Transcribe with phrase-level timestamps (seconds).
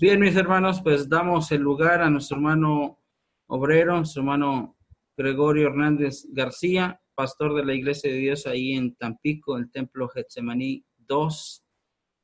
[0.00, 2.98] Bien, mis hermanos, pues damos el lugar a nuestro hermano
[3.46, 4.76] obrero, nuestro hermano
[5.16, 10.84] Gregorio Hernández García, pastor de la Iglesia de Dios ahí en Tampico, el Templo Getsemaní
[10.98, 11.64] 2.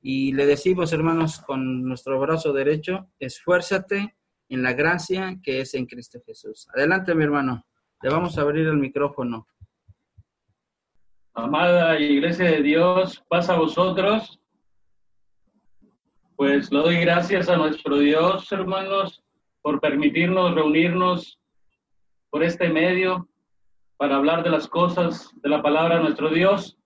[0.03, 4.17] Y le decimos, hermanos, con nuestro brazo derecho, esfuérzate
[4.49, 6.69] en la gracia que es en Cristo Jesús.
[6.75, 7.65] Adelante, mi hermano.
[8.03, 9.47] Le vamos a abrir el micrófono.
[11.35, 14.42] Amada Iglesia de Dios, pasa a vosotros.
[16.43, 19.23] Pues le doy gracias a nuestro Dios, hermanos,
[19.61, 21.39] por permitirnos reunirnos
[22.31, 23.29] por este medio
[23.97, 26.77] para hablar de las cosas de la palabra de nuestro Dios.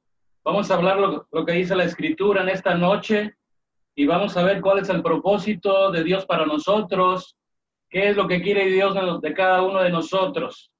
[0.45, 3.34] Vamos a hablar lo, lo, que dice la Escritura en esta noche
[3.95, 7.34] y vamos a ver cuál es el propósito de Dios para nosotros,
[7.88, 10.70] qué es lo que quiere Dios de cada uno de nosotros.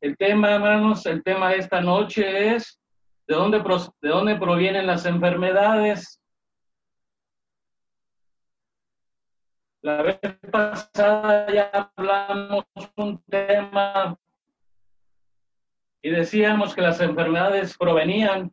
[0.00, 2.80] El tema, hermanos, el tema de esta noche es
[3.28, 3.62] de dónde,
[4.02, 6.20] de dónde provienen las enfermedades.
[9.86, 10.18] La vez
[10.50, 12.64] pasada ya hablamos
[12.96, 14.18] un tema
[16.02, 18.52] y decíamos que las enfermedades provenían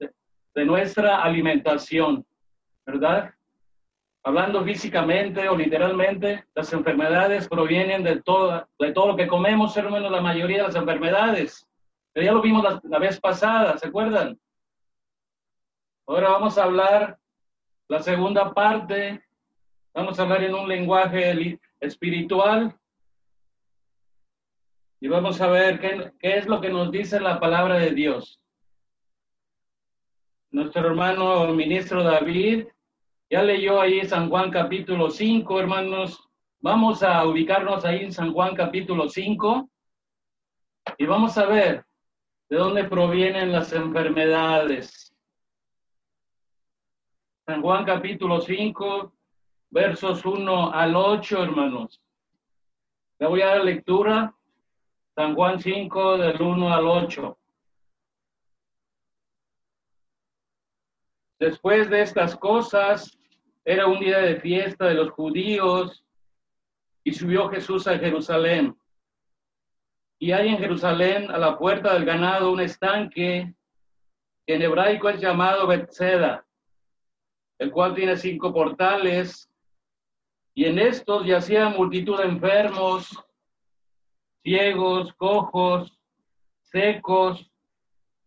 [0.00, 2.26] de, nuestra alimentación,
[2.84, 3.32] ¿verdad?
[4.24, 10.10] Hablando físicamente o literalmente, las enfermedades provienen de todo, de todo lo que comemos, hermanos,
[10.10, 11.68] la mayoría de las enfermedades.
[12.12, 14.36] Pero ya lo vimos la vez pasada, ¿se acuerdan?
[16.08, 17.21] Ahora vamos a hablar
[17.88, 19.22] la segunda parte,
[19.92, 22.74] vamos a hablar en un lenguaje espiritual
[25.00, 28.40] y vamos a ver qué, qué, es lo que nos dice la palabra de Dios.
[30.50, 32.66] Nuestro hermano ministro David
[33.28, 36.28] ya leyó ahí San Juan capítulo 5, hermanos.
[36.60, 39.68] Vamos a ubicarnos ahí en San Juan capítulo 5
[40.98, 41.84] y vamos a ver
[42.48, 45.01] de dónde provienen las enfermedades.
[47.44, 49.12] San Juan capítulo 5,
[49.70, 52.00] versos 1 al 8, hermanos.
[53.18, 54.32] Le voy a dar lectura.
[55.16, 57.38] San Juan 5, del 1 al 8.
[61.40, 63.18] Después de estas cosas,
[63.64, 66.04] era un día de fiesta de los judíos
[67.02, 68.78] y subió Jesús a Jerusalén.
[70.20, 73.52] Y hay en Jerusalén, a la puerta del ganado, un estanque
[74.46, 76.46] que en hebraico es llamado Bethseda,
[77.62, 79.48] el cual tiene cinco portales,
[80.52, 83.16] y en estos yacía multitud de enfermos,
[84.42, 85.96] ciegos, cojos,
[86.60, 87.48] secos,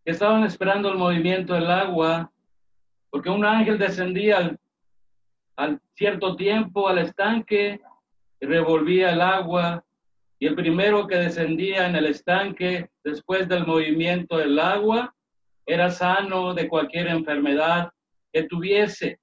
[0.02, 2.32] que estaban esperando el movimiento del agua,
[3.10, 4.58] porque un ángel descendía al,
[5.56, 7.78] al cierto tiempo al estanque
[8.40, 9.84] y revolvía el agua,
[10.38, 15.14] y el primero que descendía en el estanque después del movimiento del agua
[15.66, 17.92] era sano de cualquier enfermedad
[18.32, 19.20] que tuviese.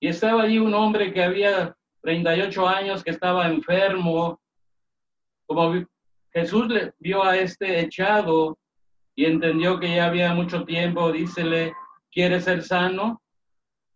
[0.00, 4.40] Y estaba allí un hombre que había 38 años, que estaba enfermo.
[5.46, 5.86] Como
[6.32, 8.58] Jesús le vio a este echado
[9.14, 11.72] y entendió que ya había mucho tiempo, dícele,
[12.12, 13.22] ¿quieres ser sano?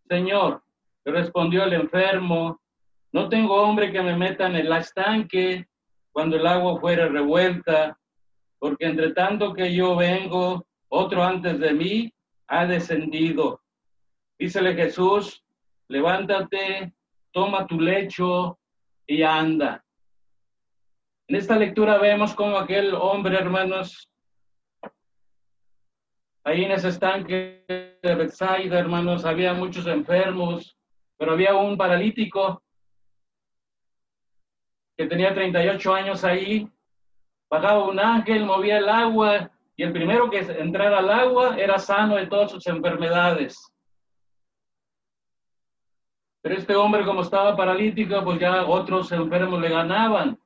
[0.08, 0.62] Señor,
[1.04, 2.60] respondió el enfermo,
[3.12, 5.66] no tengo hombre que me meta en el estanque
[6.12, 7.98] cuando el agua fuera revuelta,
[8.58, 12.12] porque entre tanto que yo vengo, otro antes de mí
[12.48, 13.60] ha descendido.
[14.38, 15.44] Dícele Jesús,
[15.90, 16.92] levántate,
[17.32, 18.58] toma tu lecho
[19.06, 19.84] y anda.
[21.26, 24.08] En esta lectura vemos como aquel hombre, hermanos,
[26.44, 27.64] ahí en ese estanque
[28.02, 30.76] de Bethsaida, hermanos, había muchos enfermos,
[31.18, 32.62] pero había un paralítico
[34.96, 36.68] que tenía 38 años ahí,
[37.50, 42.14] bajaba un ángel, movía el agua, y el primero que entrara al agua era sano
[42.14, 43.72] de todas sus enfermedades.
[46.42, 50.38] Pero este hombre, como estaba paralítico, pues ya otros enfermos le ganaban.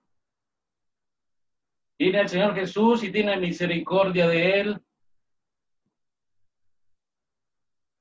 [1.97, 4.81] Tiene el Señor Jesús y tiene misericordia de él.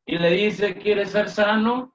[0.06, 1.94] Y le dice, ¿quieres ser sano?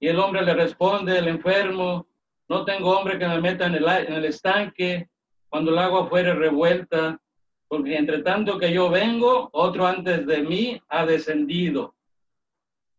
[0.00, 2.06] Y el hombre le responde, el enfermo,
[2.48, 5.10] no tengo hombre que me meta en el, en el estanque
[5.50, 7.20] cuando el agua fuere revuelta,
[7.68, 11.94] porque entre tanto que yo vengo, otro antes de mí ha descendido.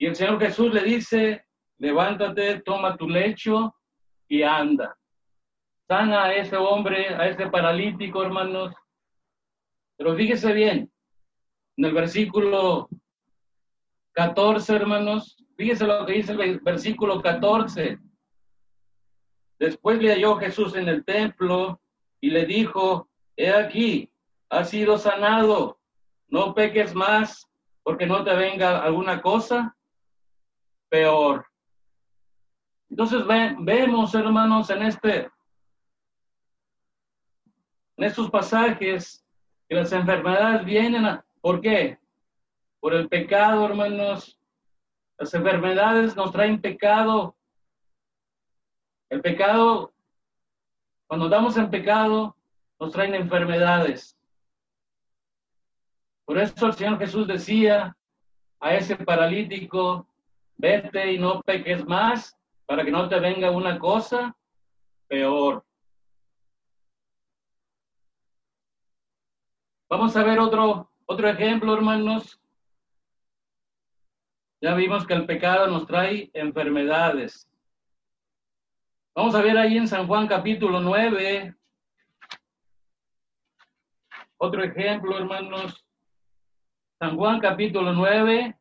[0.01, 1.45] Y el Señor Jesús le dice,
[1.77, 3.75] levántate, toma tu lecho
[4.27, 4.98] y anda.
[5.88, 8.74] Sana a ese hombre, a ese paralítico, hermanos.
[9.98, 10.92] Pero fíjese bien,
[11.77, 12.89] en el versículo
[14.13, 18.00] 14, hermanos, Fíjese lo que dice el versículo 14.
[19.59, 21.80] Después le halló Jesús en el templo
[22.19, 23.07] y le dijo,
[23.38, 24.12] he aquí,
[24.50, 25.80] has sido sanado,
[26.30, 27.48] no peques más
[27.83, 29.77] porque no te venga alguna cosa.
[30.91, 31.45] Peor.
[32.89, 35.31] Entonces vemos, hermanos, en este,
[37.95, 39.25] en estos pasajes,
[39.69, 41.97] que las enfermedades vienen a, ¿por qué?
[42.81, 44.38] Por el pecado, hermanos.
[45.17, 47.38] Las enfermedades nos traen pecado.
[49.09, 49.93] El pecado,
[51.07, 52.35] cuando damos en pecado,
[52.81, 54.17] nos traen enfermedades.
[56.25, 57.95] Por eso el Señor Jesús decía
[58.59, 60.11] a ese paralítico,
[60.62, 64.36] vete y no peques más para que no te venga una cosa
[65.08, 65.66] peor.
[69.90, 72.40] Vamos a ver otro, otro ejemplo, hermanos.
[74.62, 77.50] Ya vimos que el pecado nos trae enfermedades.
[79.16, 81.56] Vamos a ver ahí en San Juan capítulo 9.
[84.38, 85.84] Otro ejemplo, hermanos.
[87.00, 88.61] San Juan capítulo 9,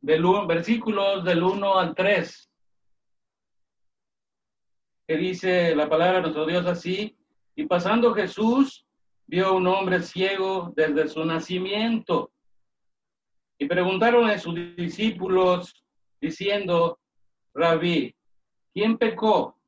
[0.00, 2.50] del versículos del 1 al 3
[5.10, 7.18] que dice la palabra de nuestro Dios así,
[7.56, 8.86] y pasando Jesús
[9.26, 12.30] vio un hombre ciego desde su nacimiento.
[13.58, 15.84] Y preguntaron a sus discípulos
[16.20, 17.00] diciendo,
[17.52, 18.14] Rabí,
[18.72, 19.58] ¿quién pecó,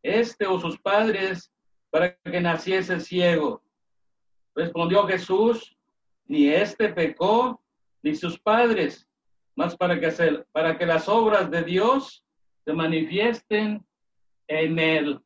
[0.00, 1.50] este o sus padres,
[1.90, 3.64] para que naciese ciego?
[4.54, 5.76] Respondió Jesús,
[6.26, 7.60] ni este pecó,
[8.00, 9.08] ni sus padres,
[9.56, 12.24] mas para que, para que las obras de Dios
[12.64, 13.86] se manifiesten
[14.48, 15.20] en él.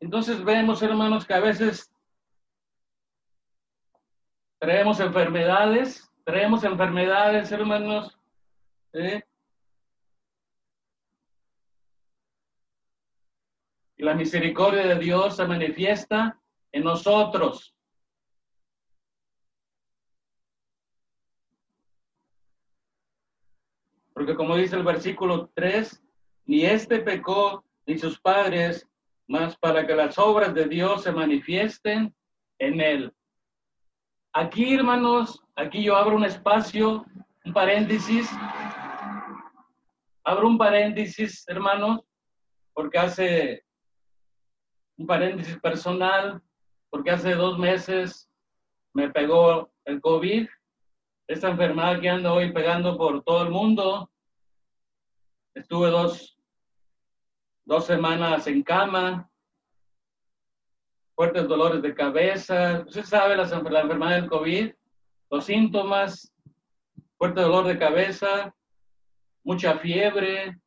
[0.00, 1.90] Entonces vemos, hermanos, que a veces
[4.58, 8.18] traemos enfermedades, traemos enfermedades, hermanos.
[13.98, 16.40] Y la misericordia de Dios se manifiesta
[16.72, 17.75] en nosotros.
[24.16, 26.02] Porque como dice el versículo 3,
[26.46, 28.88] ni este pecó ni sus padres,
[29.28, 32.14] más para que las obras de Dios se manifiesten
[32.58, 33.12] en él.
[34.32, 37.04] Aquí, hermanos, aquí yo abro un espacio,
[37.44, 38.30] un paréntesis.
[40.24, 42.00] Abro un paréntesis, hermanos,
[42.72, 43.64] porque hace
[44.96, 46.40] un paréntesis personal,
[46.88, 48.30] porque hace dos meses
[48.94, 50.48] me pegó el COVID
[51.26, 54.10] esta enfermedad que ando hoy pegando por todo el mundo.
[55.54, 56.38] Estuve dos,
[57.64, 59.28] dos semanas en cama,
[61.14, 62.84] fuertes dolores de cabeza.
[62.86, 64.72] Usted sabe la, la enfermedad del COVID,
[65.30, 66.32] los síntomas,
[67.18, 68.54] fuerte dolor de cabeza,
[69.42, 70.60] mucha fiebre,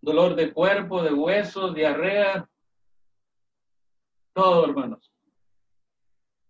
[0.00, 2.46] dolor de cuerpo, de huesos, diarrea,
[4.34, 5.10] todo, hermanos.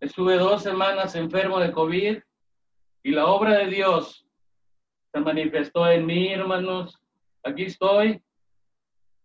[0.01, 2.17] Estuve dos semanas enfermo de COVID
[3.05, 4.25] y la obra de Dios
[5.13, 6.99] se manifestó en mí, hermanos.
[7.43, 8.19] Aquí estoy.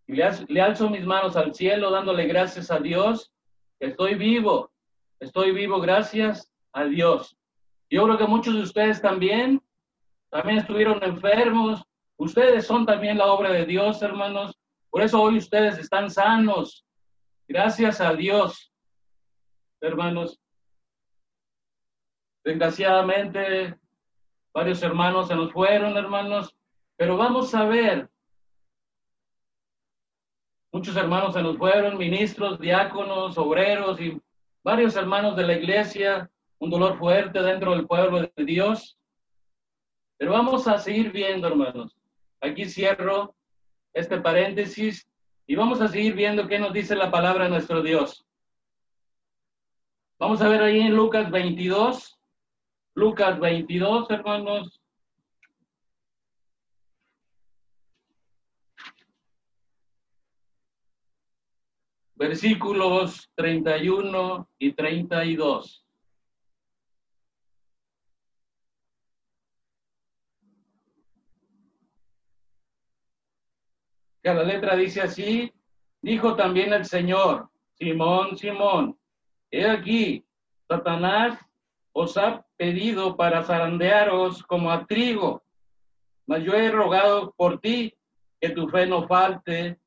[0.07, 3.33] Y le, alzo mis manos al cielo dándole gracias a Dios.
[3.79, 4.71] estoy vivo.
[5.19, 7.39] Estoy vivo gracias a Dios.
[7.89, 9.63] Yo creo que muchos de ustedes también,
[10.29, 11.83] también estuvieron enfermos.
[12.19, 14.59] Ustedes son también la obra de Dios, hermanos.
[14.91, 16.85] Por eso hoy ustedes están sanos.
[17.49, 18.75] Gracias a Dios,
[19.81, 20.39] hermanos.
[22.45, 23.77] Desgraciadamente,
[24.53, 26.55] varios hermanos se nos fueron, hermanos,
[26.97, 28.09] pero vamos a ver.
[30.73, 34.21] Muchos hermanos se nos fueron, ministros, diáconos, obreros y
[34.63, 38.97] varios hermanos de la iglesia, un dolor fuerte dentro del pueblo de Dios.
[40.17, 41.97] Pero vamos a seguir viendo, hermanos.
[42.41, 43.35] Aquí cierro
[43.93, 45.09] este paréntesis
[45.47, 48.25] y vamos a seguir viendo qué nos dice la palabra de nuestro Dios.
[50.19, 52.20] Vamos a ver ahí en Lucas 22,
[52.95, 54.81] Lucas 22, hermanos.
[62.17, 65.87] Versículos 31 y 32.
[74.23, 75.51] Que la letra dice así,
[76.03, 78.99] dijo también el Señor, Simón, Simón,
[79.51, 80.27] he aquí,
[80.69, 81.39] Satanás
[81.93, 85.43] os ha pedido para zarandearos como a trigo,
[86.27, 87.95] mas yo he rogado por ti
[88.41, 89.79] que tu fe no falte,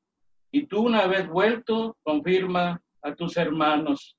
[0.52, 4.16] y tú una vez vuelto, confirma a tus hermanos.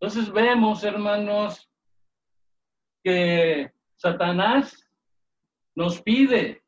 [0.00, 1.68] Entonces vemos, hermanos,
[3.04, 4.88] que Satanás
[5.74, 6.62] nos pide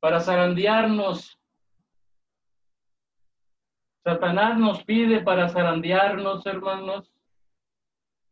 [0.00, 1.38] para zarandearnos.
[4.02, 7.12] Satanás nos pide para zarandearnos, hermanos.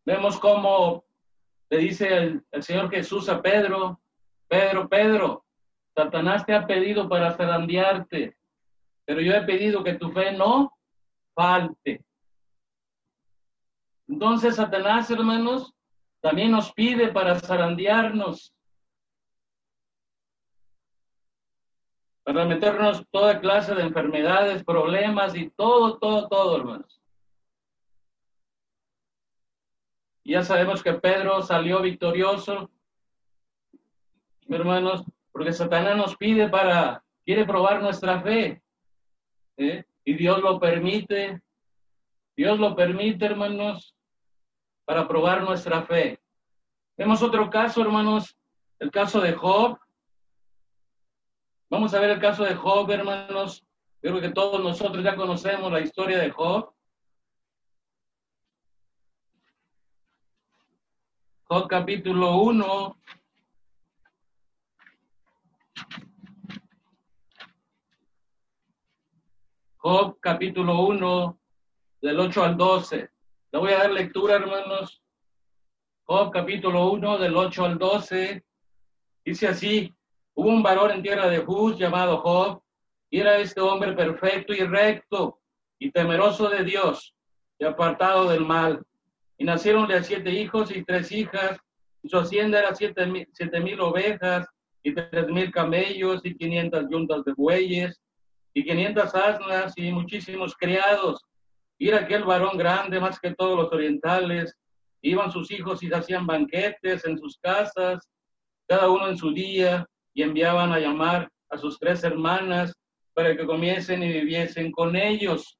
[0.06, 1.04] Vemos cómo
[1.70, 4.00] le dice el, el Señor Jesús a Pedro,
[4.48, 5.44] Pedro, Pedro,
[5.94, 8.36] Satanás te ha pedido para zarandearte,
[9.04, 10.72] pero yo he pedido que tu fe no
[11.34, 12.04] falte.
[14.06, 15.74] Entonces Satanás, hermanos,
[16.20, 18.54] también nos pide para zarandearnos,
[22.22, 26.97] para meternos toda clase de enfermedades, problemas y todo, todo, todo, hermanos.
[30.28, 32.70] Ya sabemos que Pedro salió victorioso,
[34.46, 38.62] hermanos, porque Satanás nos pide para, quiere probar nuestra fe.
[39.56, 39.86] ¿eh?
[40.04, 41.40] Y Dios lo permite,
[42.36, 43.96] Dios lo permite, hermanos,
[44.84, 46.20] para probar nuestra fe.
[46.98, 48.36] Vemos otro caso, hermanos,
[48.80, 49.78] el caso de Job.
[51.70, 53.64] Vamos a ver el caso de Job, hermanos.
[54.02, 56.74] Creo que todos nosotros ya conocemos la historia de Job.
[61.50, 63.00] Job capítulo 1,
[69.78, 71.40] Job capítulo 1,
[72.02, 73.10] del 8 al 12.
[73.50, 75.02] Le voy a dar lectura, hermanos.
[76.04, 78.44] Job capítulo 1, del 8 al 12.
[79.24, 79.96] Dice así,
[80.34, 82.62] hubo un varón en tierra de Juz llamado Job,
[83.08, 85.40] y era este hombre perfecto y recto,
[85.78, 87.14] y temeroso de Dios,
[87.58, 88.84] y apartado del mal.
[89.38, 91.58] Y nacieronle siete hijos y tres hijas,
[92.02, 94.46] y su hacienda era siete mil, ovejas,
[94.82, 98.00] y tres mil camellos, y quinientas yuntas de bueyes,
[98.52, 101.24] y quinientas asnas, y muchísimos criados
[101.78, 104.56] y era aquel varón grande más que todos los orientales.
[105.00, 108.08] Iban sus hijos y hacían banquetes en sus casas,
[108.66, 112.74] cada uno en su día, y enviaban a llamar a sus tres hermanas
[113.14, 115.56] para que comiesen y viviesen con ellos.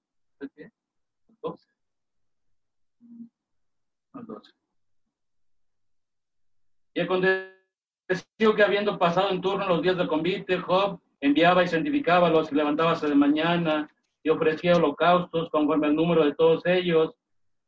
[6.95, 12.29] Y aconteció que habiendo pasado en turno los días del convite, Job enviaba y santificaba
[12.29, 13.91] a los que levantábase de mañana
[14.23, 17.15] y ofrecía holocaustos conforme al número de todos ellos,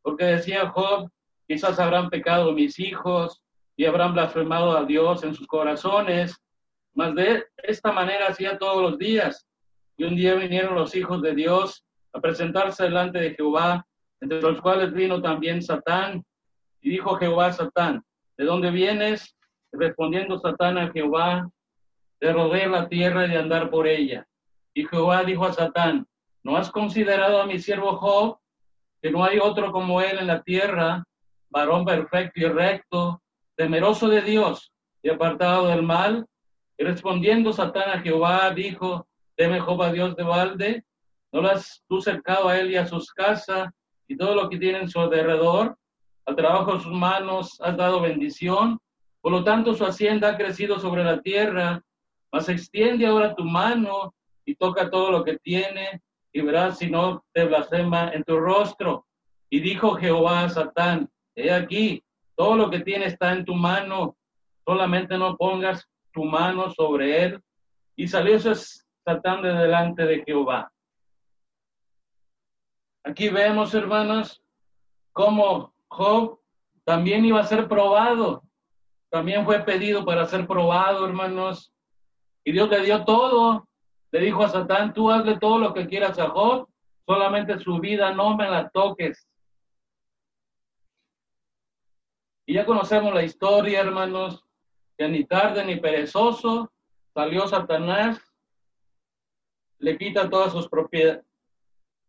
[0.02, 1.10] porque decía Job,
[1.46, 3.42] quizás habrán pecado mis hijos
[3.76, 6.36] y habrán blasfemado a Dios en sus corazones,
[6.94, 9.46] mas de esta manera hacía todos los días.
[9.96, 13.86] Y un día vinieron los hijos de Dios a presentarse delante de Jehová,
[14.20, 16.24] entre los cuales vino también Satán.
[16.80, 18.04] Y dijo Jehová a Satán,
[18.36, 19.36] ¿de dónde vienes?
[19.72, 21.48] respondiendo Satán a Jehová,
[22.20, 24.26] de rodear la tierra y de andar por ella.
[24.74, 26.06] Y Jehová dijo a Satán,
[26.42, 28.38] ¿No has considerado a mi siervo Job,
[29.02, 31.04] que no hay otro como él en la tierra,
[31.50, 33.22] varón perfecto y recto,
[33.56, 34.72] temeroso de Dios
[35.02, 36.26] y apartado del mal?
[36.78, 39.06] Y respondiendo Satán a Jehová, dijo,
[39.36, 40.84] teme Job a Dios de balde,
[41.30, 43.68] ¿no lo has tú cercado a él y a sus casas
[44.08, 45.76] y todo lo que tiene en su alrededor?
[46.26, 48.78] Al trabajo de sus manos has dado bendición,
[49.20, 51.82] por lo tanto su hacienda ha crecido sobre la tierra,
[52.32, 57.24] mas extiende ahora tu mano y toca todo lo que tiene y verás si no
[57.32, 59.06] te blasfema en tu rostro.
[59.50, 62.04] Y dijo Jehová a Satán, he aquí,
[62.36, 64.16] todo lo que tiene está en tu mano,
[64.64, 67.42] solamente no pongas tu mano sobre él.
[67.96, 70.72] Y salió Satán de delante de Jehová.
[73.02, 74.42] Aquí vemos, hermanos,
[75.12, 76.38] cómo Job
[76.84, 78.42] también iba a ser probado.
[79.10, 81.72] También fue pedido para ser probado, hermanos.
[82.44, 83.68] Y Dios le dio todo
[84.12, 86.68] le dijo a Satán, tú hazle todo lo que quieras a Job,
[87.06, 89.26] solamente su vida no me la toques.
[92.46, 94.44] Y ya conocemos la historia, hermanos,
[94.98, 96.72] que ni tarde ni perezoso
[97.14, 98.20] salió Satanás,
[99.78, 101.24] le quita todas sus propiedades,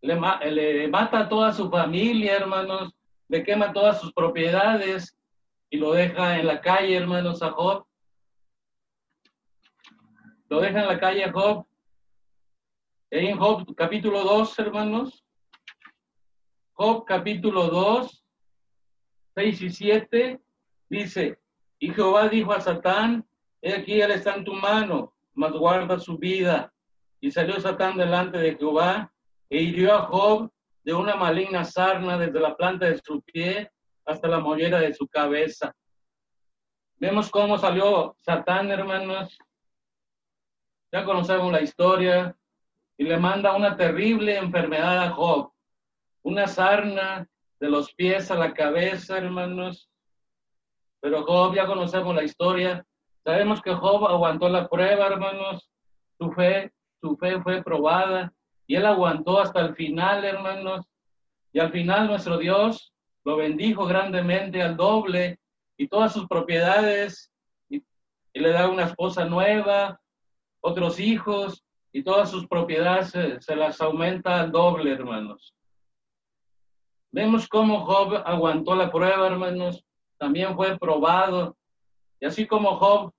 [0.02, 0.16] le,
[0.52, 2.92] le mata a toda su familia, hermanos,
[3.32, 5.18] le quema todas sus propiedades
[5.70, 7.86] y lo deja en la calle, hermanos, a Job.
[10.50, 11.66] Lo deja en la calle a Job
[13.10, 15.24] en Job capítulo 2, hermanos.
[16.74, 18.26] Job capítulo 2,
[19.36, 20.42] 6 y 7
[20.90, 21.40] dice,
[21.80, 23.26] y Jehová dijo a Satán,
[23.62, 26.74] he aquí él está en tu mano, mas guarda su vida.
[27.22, 29.10] Y salió Satán delante de Jehová
[29.50, 30.52] e hirió a Job
[30.84, 33.72] de una maligna sarna desde la planta de su pie
[34.06, 35.74] hasta la mollera de su cabeza.
[36.98, 39.38] Vemos cómo salió Satán, hermanos.
[40.92, 42.36] Ya conocemos la historia,
[43.02, 45.52] y le manda una terrible enfermedad a Job,
[46.22, 47.28] una sarna
[47.60, 49.90] de los pies a la cabeza, hermanos.
[51.00, 52.86] Pero Job, ya conocemos la historia,
[53.24, 55.68] sabemos que Job aguantó la prueba, hermanos,
[56.20, 56.72] su fe,
[57.02, 58.32] su fe fue probada
[58.72, 60.86] y él aguantó hasta el final, hermanos.
[61.52, 62.94] Y al final nuestro Dios
[63.26, 65.42] lo bendijo grandemente al doble
[65.76, 67.34] y todas sus propiedades,
[67.68, 67.84] y,
[68.34, 70.00] le da una esposa nueva,
[70.62, 75.54] otros hijos, y todas sus propiedades se, se las aumenta al doble, hermanos.
[77.12, 79.84] Vemos cómo Job aguantó la prueba, hermanos,
[80.18, 81.58] también fue probado.
[82.22, 83.12] Y así como Job,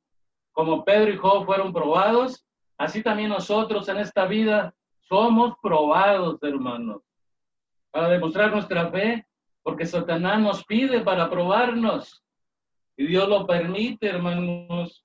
[0.52, 2.42] como Pedro y Job fueron probados,
[2.78, 4.74] así también nosotros en esta vida
[5.12, 7.02] somos probados, hermanos,
[7.90, 9.26] para demostrar nuestra fe,
[9.62, 12.24] porque Satanás nos pide para probarnos.
[12.96, 15.04] Y Dios lo permite, hermanos.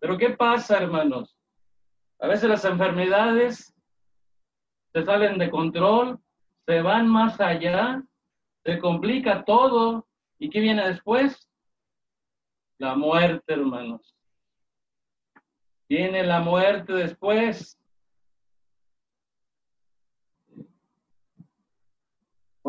[0.00, 1.38] Pero ¿qué pasa, hermanos?
[2.18, 3.72] A veces las enfermedades
[4.92, 6.18] se salen de control,
[6.66, 8.02] se van más allá,
[8.64, 10.08] se complica todo.
[10.40, 11.48] ¿Y qué viene después?
[12.78, 14.12] La muerte, hermanos.
[15.88, 17.79] Viene la muerte después.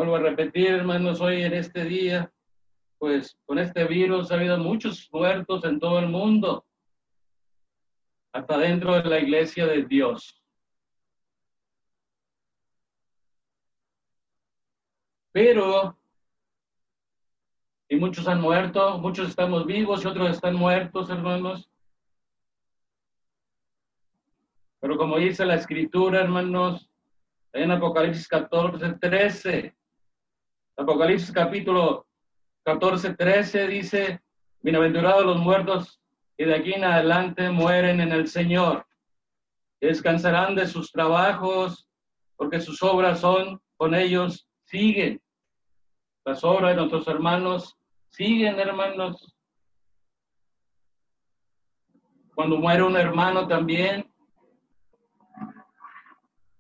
[0.02, 2.34] Vuelvo a repetir, hermanos, hoy en este día,
[2.98, 6.66] pues con este virus ha habido muchos muertos en todo el mundo
[8.34, 10.44] hasta dentro de la iglesia de Dios.
[15.32, 15.96] Pero,
[17.88, 21.70] y muchos han muerto, muchos estamos vivos y otros están muertos, hermanos.
[24.80, 26.90] Pero como dice la escritura, hermanos,
[27.54, 29.76] en Apocalipsis 14, 13,
[30.82, 32.08] Apocalipsis capítulo
[32.64, 34.20] 14, 13 dice,
[34.64, 36.02] bienaventurados los muertos
[36.36, 38.88] y de aquí en adelante mueren en el Señor.
[39.80, 41.88] Descansarán de sus trabajos,
[42.36, 45.22] porque sus obras son con ellos, siguen.
[46.26, 47.78] Las obras de nuestros hermanos
[48.10, 49.38] siguen, hermanos.
[52.34, 54.12] Cuando muere un hermano también,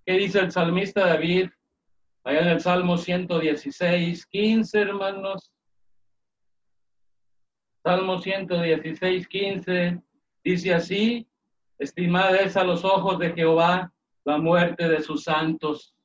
[0.06, 1.50] ¿qué dice el salmista David?
[2.24, 5.51] Allá en el Salmo 116, 15, hermanos.
[7.84, 10.01] Salmo 116, 15,
[10.44, 11.28] dice así,
[11.80, 13.92] estimada es a los ojos de Jehová
[14.24, 15.96] la muerte de sus santos.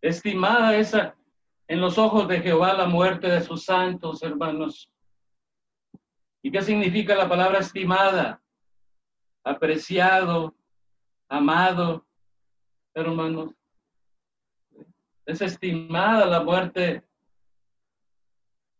[0.00, 0.94] Estimada es
[1.66, 4.88] en los ojos de Jehová la muerte de sus santos, hermanos.
[6.40, 8.40] ¿Y qué significa la palabra estimada?
[9.42, 10.54] Apreciado,
[11.28, 12.06] amado,
[12.94, 13.52] hermanos.
[15.32, 17.02] Es estimada la muerte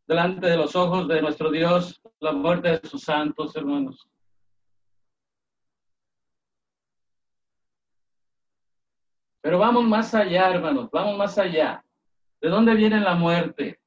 [0.06, 4.06] delante de los ojos de nuestro Dios la muerte de sus santos hermanos.
[9.40, 11.82] Pero vamos más allá, hermanos, vamos más allá.
[12.42, 13.80] ¿De dónde viene la muerte?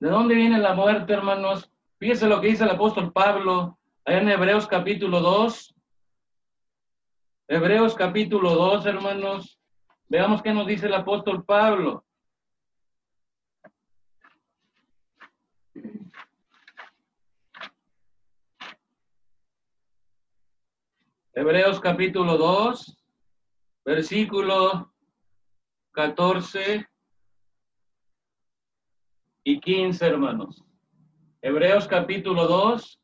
[0.00, 1.70] ¿De dónde viene la muerte, hermanos?
[1.98, 5.74] Fíjese lo que dice el apóstol Pablo en Hebreos capítulo 2.
[7.48, 9.55] Hebreos capítulo 2, hermanos.
[10.08, 12.04] Veamos qué nos dice el apóstol Pablo.
[21.32, 23.04] Hebreos capítulo 2,
[23.84, 24.94] versículo
[25.90, 26.86] 14
[29.42, 30.64] y 15, hermanos.
[31.42, 33.00] Hebreos capítulo 2,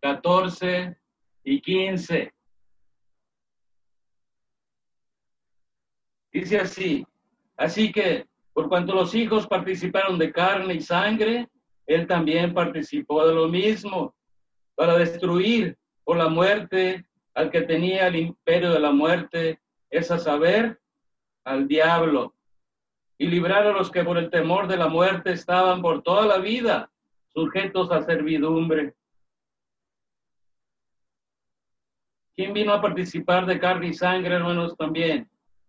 [0.00, 0.98] 14
[1.44, 2.37] y 15.
[6.32, 7.06] Dice así,
[7.56, 11.48] así que por cuanto los hijos participaron de carne y sangre,
[11.86, 14.14] él también participó de lo mismo,
[14.74, 19.60] para destruir por la muerte al que tenía el imperio de la muerte,
[19.90, 20.80] es a saber,
[21.44, 22.34] al diablo,
[23.16, 26.38] y librar a los que por el temor de la muerte estaban por toda la
[26.38, 26.90] vida
[27.32, 28.94] sujetos a servidumbre.
[32.34, 35.28] ¿Quién vino a participar de carne y sangre, hermanos, también?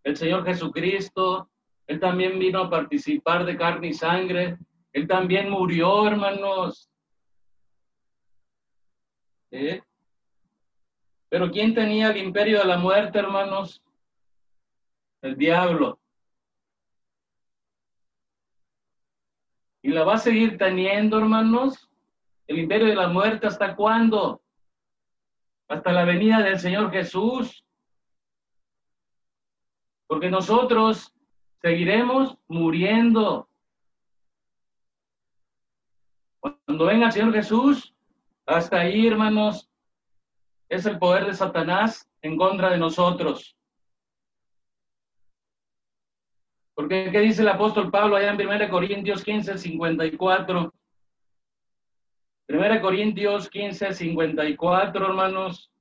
[0.09, 1.51] El Señor Jesucristo,
[1.85, 4.57] Él también vino a participar de carne y sangre.
[4.91, 6.89] Él también murió, hermanos.
[9.51, 9.83] ¿Eh?
[11.29, 13.83] Pero ¿quién tenía el imperio de la muerte, hermanos?
[15.21, 15.99] El diablo.
[19.83, 21.87] Y la va a seguir teniendo, hermanos.
[22.47, 24.41] El imperio de la muerte, ¿hasta cuándo?
[25.67, 27.63] Hasta la venida del Señor Jesús.
[30.09, 31.13] Porque nosotros
[31.61, 33.47] seguiremos muriendo.
[36.39, 37.93] Cuando venga el Señor Jesús,
[38.47, 39.69] hasta ahí, hermanos,
[40.67, 43.55] es el poder de Satanás en contra de nosotros.
[46.73, 50.73] Porque, ¿qué dice el apóstol Pablo allá en 1 Corintios 15, 54?
[52.47, 55.71] 1 Corintios 15, 54, hermanos.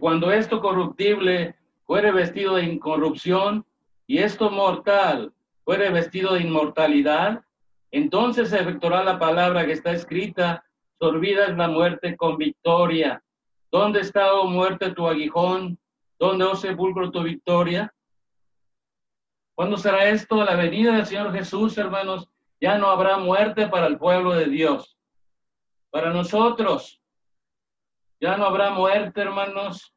[0.00, 3.64] Cuando esto corruptible fuere vestido de incorrupción
[4.06, 5.32] y esto mortal
[5.64, 7.44] fuere vestido de inmortalidad,
[7.92, 10.64] entonces se efectuará la palabra que está escrita,
[10.98, 13.22] sorbida es la muerte con victoria.
[13.70, 15.78] ¿Dónde está, oh muerte, tu aguijón?
[16.18, 17.92] ¿Dónde, oh sepulcro, tu victoria?
[19.54, 20.44] ¿Cuándo será esto?
[20.44, 22.28] La venida del Señor Jesús, hermanos.
[22.60, 24.96] Ya no habrá muerte para el pueblo de Dios.
[25.90, 26.99] Para nosotros,
[28.20, 29.92] ya no habrá muerte, hermanos.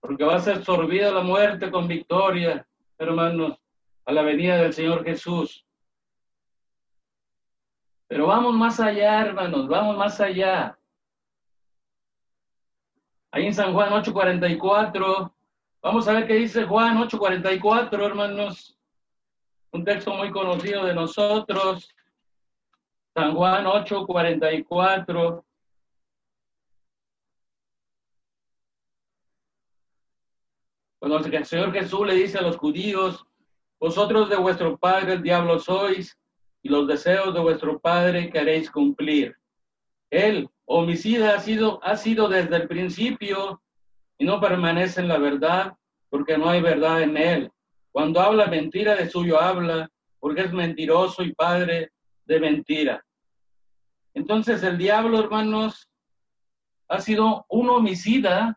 [0.00, 2.66] Porque va a ser sorbida la muerte con victoria,
[2.98, 3.56] hermanos,
[4.04, 5.64] a la venida del Señor Jesús.
[8.08, 10.76] Pero vamos más allá, hermanos, vamos más allá.
[13.30, 15.32] Ahí en San Juan 8:44,
[15.80, 18.76] vamos a ver qué dice Juan 8:44, hermanos.
[19.70, 21.94] Un texto muy conocido de nosotros.
[23.14, 25.44] San Juan 8:44.
[31.02, 33.26] Cuando el Señor Jesús le dice a los judíos,
[33.80, 36.16] vosotros de vuestro padre el diablo sois,
[36.62, 39.36] y los deseos de vuestro padre queréis cumplir.
[40.10, 43.60] Él, homicida, ha sido, ha sido desde el principio
[44.16, 45.76] y no permanece en la verdad,
[46.08, 47.50] porque no hay verdad en él.
[47.90, 51.90] Cuando habla mentira, de suyo habla, porque es mentiroso y padre
[52.26, 53.04] de mentira.
[54.14, 55.88] Entonces el diablo, hermanos,
[56.86, 58.56] ha sido un homicida,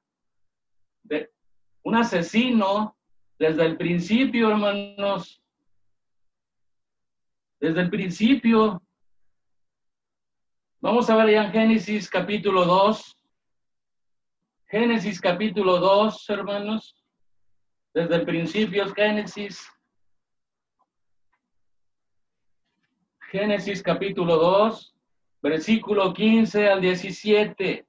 [1.85, 2.97] un asesino
[3.37, 5.39] desde el principio, hermanos,
[7.59, 8.81] desde el principio.
[10.81, 13.17] Vamos a ver ya en Génesis capítulo 2.
[14.67, 16.95] Génesis capítulo 2, hermanos.
[17.93, 19.71] Desde el principio es Génesis.
[23.29, 24.95] Génesis capítulo 2,
[25.39, 27.85] versículo 15 al 17.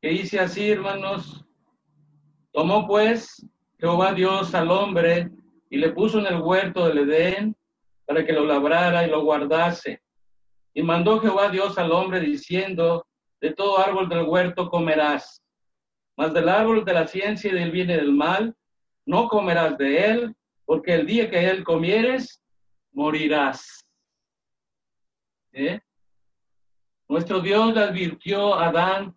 [0.00, 1.44] Que dice así, hermanos.
[2.52, 3.46] Tomó pues
[3.78, 5.30] Jehová Dios al hombre
[5.68, 7.56] y le puso en el huerto del Edén
[8.06, 10.00] para que lo labrara y lo guardase.
[10.72, 13.06] Y mandó Jehová Dios al hombre diciendo,
[13.40, 15.42] de todo árbol del huerto comerás,
[16.16, 18.56] mas del árbol de la ciencia y del bien y del mal
[19.06, 22.42] no comerás de él, porque el día que él comieres,
[22.92, 23.86] morirás.
[25.52, 25.80] ¿Eh?
[27.08, 29.16] Nuestro Dios le advirtió a Adán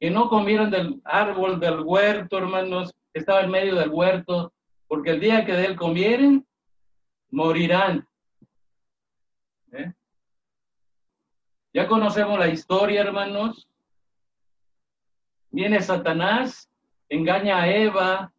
[0.00, 4.52] que no comieran del árbol del huerto, hermanos, que estaba en medio del huerto,
[4.88, 6.46] porque el día que de él comieren,
[7.30, 8.08] morirán.
[9.72, 9.92] ¿Eh?
[11.74, 13.68] Ya conocemos la historia, hermanos.
[15.50, 16.70] Viene Satanás,
[17.10, 18.32] engaña a Eva,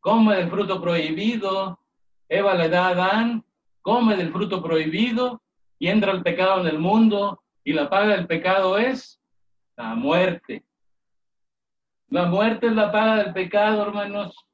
[0.00, 1.78] come del fruto prohibido.
[2.26, 3.44] Eva le da a Adán,
[3.82, 5.42] come del fruto prohibido
[5.78, 9.20] y entra el pecado en el mundo y la paga del pecado es
[9.76, 10.64] la muerte.
[12.08, 14.46] La muerte es la paga del pecado, hermanos.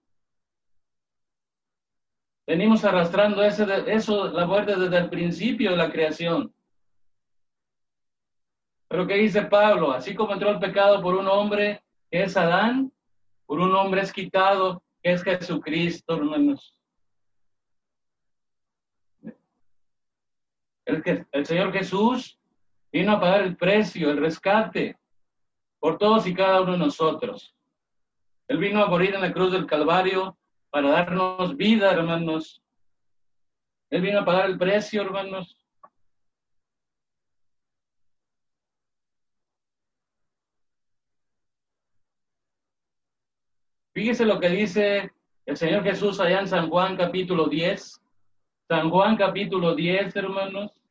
[2.46, 6.52] Venimos arrastrando ese, eso, la muerte desde el principio de la creación.
[8.88, 9.92] Pero ¿qué dice Pablo?
[9.92, 12.92] Así como entró el pecado por un hombre que es Adán,
[13.46, 16.76] por un hombre es quitado que es Jesucristo, hermanos.
[20.84, 22.38] El, el Señor Jesús
[22.90, 24.96] vino a pagar el precio, el rescate
[25.82, 27.56] por todos y cada uno de nosotros.
[28.46, 30.38] Él vino a morir en la cruz del Calvario
[30.70, 32.62] para darnos vida, hermanos.
[33.90, 35.58] Él vino a pagar el precio, hermanos.
[43.92, 45.10] Fíjese lo que dice
[45.46, 48.00] el Señor Jesús allá en San Juan capítulo 10.
[48.68, 50.81] San Juan capítulo 10, hermanos.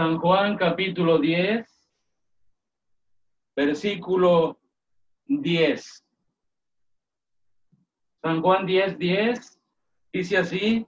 [0.00, 1.66] San Juan capítulo 10,
[3.54, 4.58] versículo
[5.26, 6.06] 10.
[8.22, 9.60] San Juan 10, 10
[10.10, 10.86] dice así,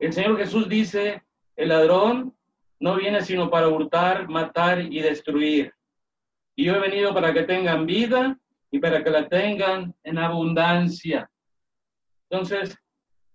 [0.00, 1.22] el Señor Jesús dice,
[1.54, 2.36] el ladrón
[2.80, 5.72] no viene sino para hurtar, matar y destruir.
[6.56, 8.36] Y yo he venido para que tengan vida
[8.72, 11.30] y para que la tengan en abundancia.
[12.28, 12.76] Entonces,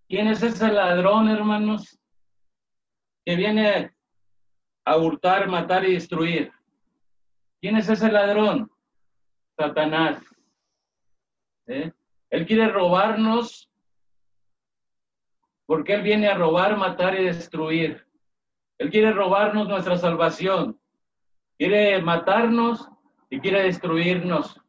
[0.09, 1.97] ¿quién es ese ladrón, hermanos?
[3.23, 3.94] Que viene
[4.85, 6.51] a hurtar, matar y destruir.
[7.59, 8.71] ¿Quién es ese ladrón?
[9.57, 10.23] Satanás.
[11.67, 11.91] ¿Eh?
[12.29, 13.69] Él quiere robarnos
[15.65, 18.05] porque Él viene a robar, matar y destruir.
[18.77, 20.79] Él quiere robarnos nuestra salvación.
[21.57, 22.87] Quiere matarnos
[23.29, 24.61] y quiere destruirnos.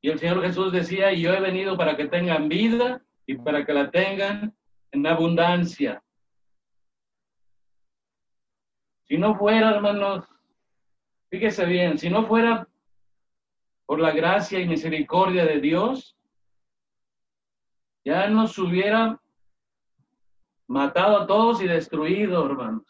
[0.00, 3.72] Y el Señor Jesús decía, yo he venido para que tengan vida y para que
[3.72, 4.54] la tengan
[4.92, 6.02] en abundancia.
[9.04, 10.26] Si no fuera, hermanos,
[11.30, 12.68] fíjese bien, si no fuera
[13.86, 16.16] por la gracia y misericordia de Dios,
[18.04, 19.20] ya nos hubiera
[20.66, 22.84] matado a todos y destruido, hermanos.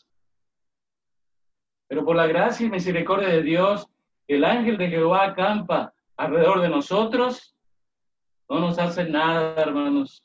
[1.87, 3.89] Pero por la gracia y misericordia de Dios,
[4.27, 7.57] el ángel de Jehová acampa alrededor de nosotros,
[8.49, 10.25] no nos hace nada, hermanos.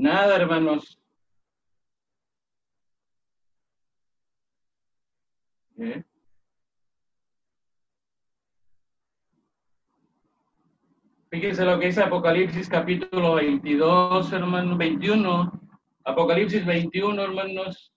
[0.00, 0.98] Nada, hermanos.
[5.76, 6.02] ¿Eh?
[11.28, 15.52] Fíjense lo que dice Apocalipsis capítulo 22, hermanos, 21.
[16.04, 17.92] Apocalipsis 21, hermanos.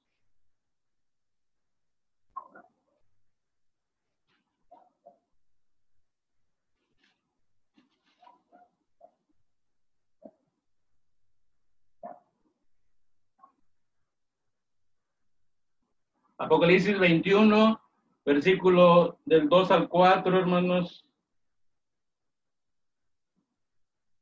[16.38, 17.80] Apocalipsis 21,
[18.26, 21.06] versículo del 2 al 4, hermanos.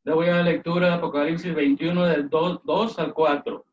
[0.04, 3.66] Le voy a la lectura Apocalipsis 21 del 2, 2 al 4.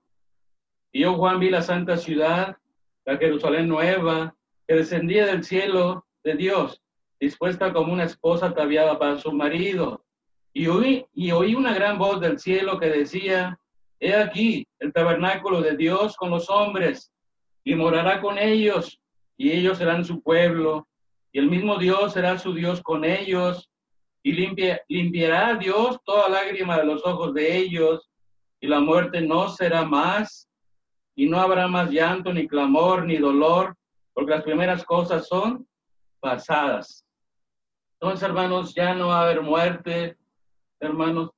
[0.92, 2.57] Y yo, Juan, vi la santa ciudad,
[3.05, 4.35] la Jerusalén nueva,
[4.66, 6.83] que descendía del cielo de Dios,
[7.18, 10.05] dispuesta como una esposa ataviada para su marido.
[10.53, 13.59] Y oí, y oí una gran voz del cielo que decía,
[14.01, 17.11] He aquí el tabernáculo de Dios con los hombres,
[17.68, 18.98] y morará con ellos,
[19.37, 20.88] y ellos serán su pueblo,
[21.31, 23.70] y el mismo Dios será su Dios con ellos,
[24.22, 28.09] y limpia, limpiará Dios toda lágrima de los ojos de ellos,
[28.59, 30.48] y la muerte no será más,
[31.14, 33.76] y no habrá más llanto, ni clamor, ni dolor,
[34.14, 35.68] porque las primeras cosas son
[36.20, 37.04] pasadas.
[38.00, 40.16] Entonces, hermanos, ya no va a haber muerte,
[40.81, 41.33] hermanos.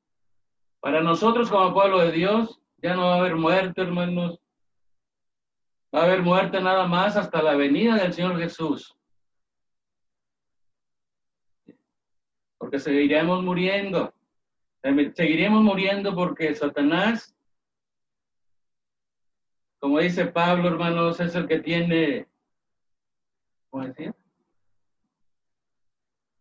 [0.78, 4.38] Para nosotros como pueblo de Dios, ya no va a haber muerte, hermanos.
[5.94, 8.96] Va a haber muerte nada más hasta la venida del Señor Jesús.
[12.60, 14.14] porque seguiremos muriendo.
[15.14, 17.34] Seguiremos muriendo porque Satanás,
[19.78, 22.28] como dice Pablo, hermanos, es el que tiene,
[23.70, 24.14] ¿cómo decía?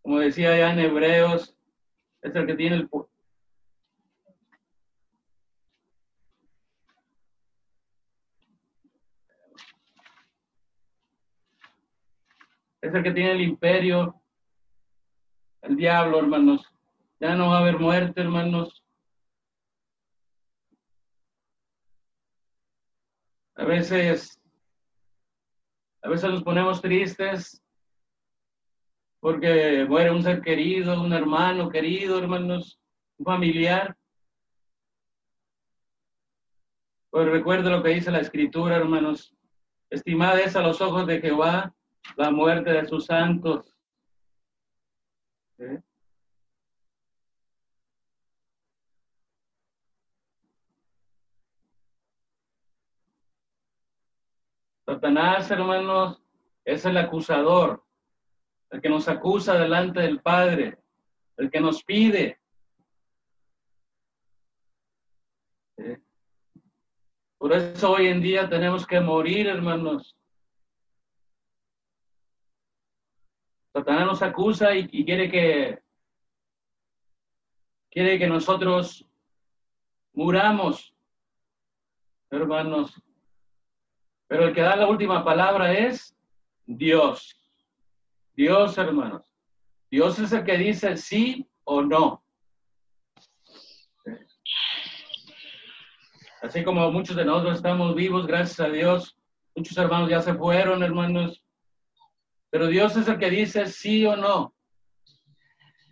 [0.01, 1.55] Como decía ya en Hebreos,
[2.21, 2.89] es el que tiene el,
[12.81, 14.19] es el que tiene el imperio
[15.61, 16.65] el diablo, hermanos.
[17.19, 18.83] Ya no va a haber muerte, hermanos.
[23.55, 24.39] A veces,
[26.01, 27.61] a veces nos ponemos tristes
[29.19, 32.79] porque muere un ser querido, un hermano querido, hermanos,
[33.17, 33.97] un familiar.
[37.09, 39.35] Pues recuerdo lo que dice la escritura, hermanos.
[39.89, 41.75] Estimada es a los ojos de Jehová
[42.15, 43.75] la muerte de sus santos.
[54.85, 56.21] Satanás, hermanos,
[56.65, 57.83] es el acusador,
[58.71, 60.77] el que nos acusa delante del Padre,
[61.37, 62.39] el que nos pide.
[67.37, 70.18] Por eso hoy en día tenemos que morir, hermanos.
[73.73, 75.79] Satanás nos acusa y, quiere que
[77.91, 79.05] quiere que nosotros
[80.13, 80.93] muramos,
[82.29, 83.01] hermanos.
[84.27, 86.15] Pero el que da la última palabra es
[86.65, 87.35] Dios.
[88.35, 89.31] Dios, hermanos.
[89.89, 92.23] Dios es el que dice sí o no.
[96.41, 99.17] Así como muchos de nosotros estamos vivos, gracias a Dios.
[99.55, 101.43] Muchos hermanos ya se fueron, hermanos.
[102.49, 104.53] Pero Dios es el que dice sí o no.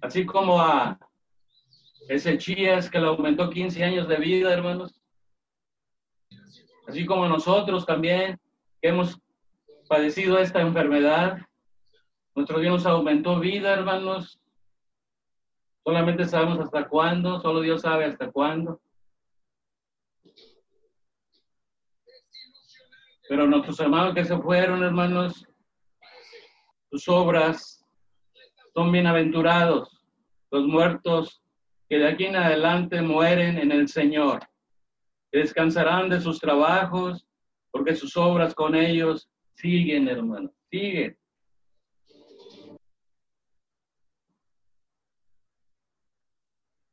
[0.01, 0.99] Así como a
[2.07, 5.01] ese Chías que le aumentó 15 años de vida, hermanos.
[6.87, 8.39] Así como nosotros también
[8.81, 9.19] que hemos
[9.87, 11.37] padecido esta enfermedad.
[12.35, 14.39] Nuestro Dios nos aumentó vida, hermanos.
[15.83, 18.81] Solamente sabemos hasta cuándo, solo Dios sabe hasta cuándo.
[23.29, 25.45] Pero nuestros hermanos que se fueron, hermanos,
[26.89, 27.83] tus obras.
[28.73, 29.97] Son bienaventurados
[30.51, 31.41] los muertos
[31.89, 34.47] que de aquí en adelante mueren en el Señor,
[35.31, 37.25] descansarán de sus trabajos,
[37.71, 41.17] porque sus obras con ellos siguen, hermano, siguen.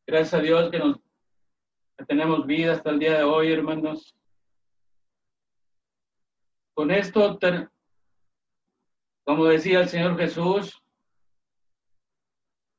[0.07, 1.01] Gracias a Dios que nos
[2.07, 4.15] tenemos vida hasta el día de hoy, hermanos.
[6.75, 7.39] Con esto
[9.25, 10.83] como decía el Señor Jesús,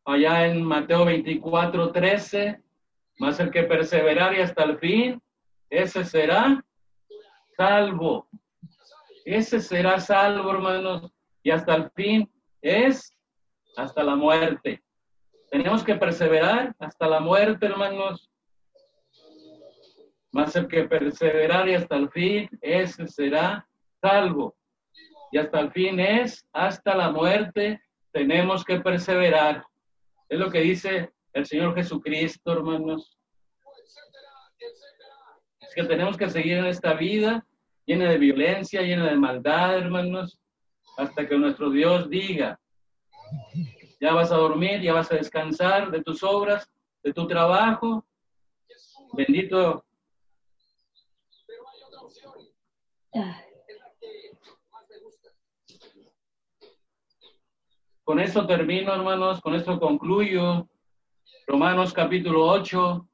[0.05, 2.62] allá en Mateo 24, 13,
[3.17, 5.21] más el que perseverare hasta el fin,
[5.69, 6.63] ese será
[7.58, 8.27] salvo.
[9.25, 12.31] Ese será salvo, hermanos, y hasta el fin
[12.62, 13.12] es
[13.75, 14.84] hasta la muerte.
[15.49, 18.29] Tenemos que perseverar hasta la muerte, hermanos.
[20.31, 23.67] Más el que perseverare hasta el fin, ese será
[24.01, 24.55] salvo.
[25.31, 27.81] Y hasta el fin es hasta la muerte.
[28.11, 29.65] Tenemos que perseverar.
[30.29, 33.17] Es lo que dice el Señor Jesucristo, hermanos.
[35.61, 37.45] Es que tenemos que seguir en esta vida
[37.85, 40.39] llena de violencia, llena de maldad, hermanos,
[40.97, 42.59] hasta que nuestro Dios diga,
[43.99, 46.69] ya vas a dormir, ya vas a descansar de tus obras,
[47.03, 48.05] de tu trabajo.
[49.13, 49.85] Bendito.
[58.05, 60.69] Con esto termino, hermanos, con esto concluyo.
[61.47, 63.09] Romanos capítulo 8.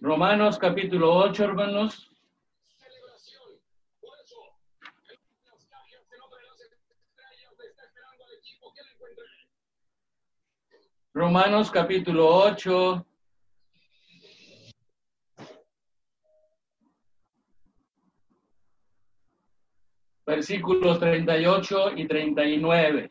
[0.00, 2.08] Romanos capítulo 8, hermanos.
[11.12, 13.06] Romanos capítulo 8.
[20.26, 23.08] Versículos 38 y 39.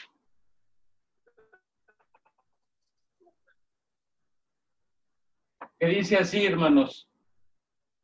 [5.80, 7.08] Que dice así, hermanos.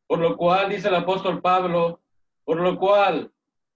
[0.07, 2.01] Por lo cual, dice el apóstol Pablo,
[2.45, 3.31] por lo cual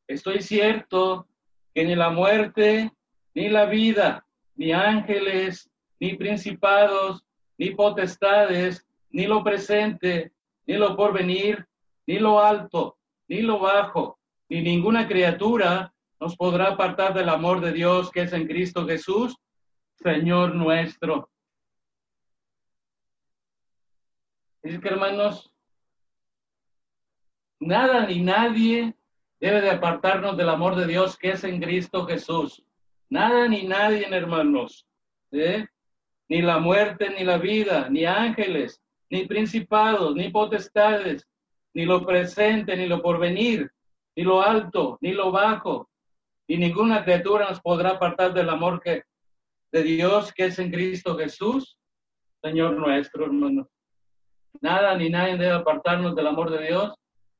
[0.07, 1.27] estoy cierto
[1.73, 2.91] que ni la muerte,
[3.33, 5.69] ni la vida, ni ángeles,
[5.99, 7.25] ni principados,
[7.57, 10.31] ni potestades, ni lo presente,
[10.65, 11.67] ni lo porvenir,
[12.07, 14.17] ni lo alto, ni lo bajo,
[14.49, 19.35] ni ninguna criatura nos podrá apartar del amor de Dios que es en Cristo Jesús,
[19.95, 21.29] Señor nuestro.
[24.63, 25.51] Dice que hermanos,
[27.59, 28.95] nada ni nadie
[29.39, 32.63] debe de apartarnos del amor de Dios que es en Cristo Jesús.
[33.09, 34.87] Nada ni nadie, hermanos.
[35.31, 35.67] ¿eh?
[36.27, 41.27] Ni la muerte, ni la vida, ni ángeles, ni principados, ni potestades,
[41.73, 43.71] ni lo presente, ni lo porvenir,
[44.15, 45.89] ni lo alto, ni lo bajo,
[46.47, 49.03] y ninguna criatura nos podrá apartar del amor que,
[49.71, 51.77] de Dios que es en Cristo Jesús,
[52.41, 53.67] Señor nuestro, hermano.
[54.61, 56.93] Nada ni nadie debe apartarnos del amor de Dios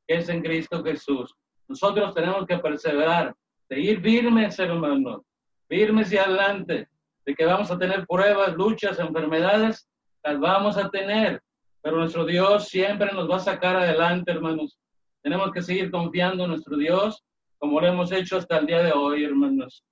[0.08, 1.34] que es en Cristo Jesús.
[1.68, 3.36] Nosotros tenemos que perseverar,
[3.68, 5.22] seguir firmes, hermanos,
[5.68, 6.88] firmes y adelante,
[7.26, 9.88] de que vamos a tener pruebas, luchas, enfermedades,
[10.24, 11.42] las vamos a tener,
[11.82, 14.78] pero nuestro Dios siempre nos va a sacar adelante, hermanos.
[15.26, 17.26] Tenemos que seguir confiando en nuestro Dios,
[17.58, 19.84] como lo hemos hecho hasta el día de hoy, hermanos.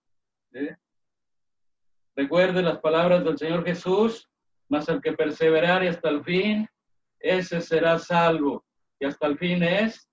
[2.15, 4.29] Recuerde las palabras del Señor Jesús,
[4.69, 6.69] mas el que perseverare hasta el fin,
[7.17, 8.63] ese será salvo.
[8.99, 10.07] Y hasta el fin es,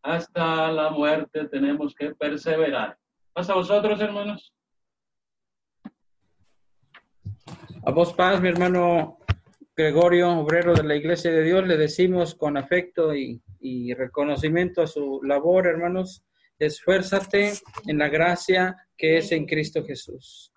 [0.00, 2.96] hasta la muerte tenemos que perseverar.
[3.34, 4.54] ¿Pasa a vosotros, hermanos?
[7.84, 9.18] A vos paz, mi hermano
[9.76, 14.86] Gregorio, obrero de la Iglesia de Dios, le decimos con afecto y, y reconocimiento a
[14.86, 16.24] su labor, hermanos,
[16.58, 17.52] esfuérzate
[17.86, 20.51] en la gracia que es en Cristo Jesús.